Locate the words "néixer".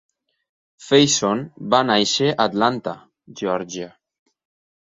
1.91-2.31